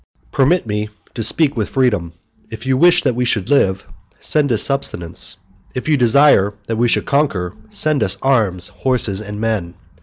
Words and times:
Permit 0.31 0.65
me 0.65 0.89
to 1.13 1.21
speak 1.21 1.55
with 1.55 1.69
freedom: 1.69 2.13
if 2.49 2.65
you 2.65 2.75
wish 2.75 3.03
that 3.03 3.13
we 3.13 3.23
should 3.23 3.51
live, 3.51 3.85
send 4.19 4.51
us 4.51 4.63
subsistence; 4.63 5.37
if 5.75 5.87
you 5.87 5.95
desire 5.95 6.55
that 6.65 6.77
we 6.77 6.87
should 6.87 7.05
conquer, 7.05 7.53
send 7.69 8.01
us 8.01 8.17
arms, 8.23 8.69
horses, 8.69 9.21
and 9.21 9.39
men. 9.39 9.75